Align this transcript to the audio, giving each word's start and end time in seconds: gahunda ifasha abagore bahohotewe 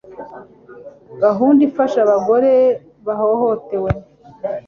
gahunda 1.23 1.61
ifasha 1.69 1.97
abagore 2.05 2.51
bahohotewe 3.05 3.91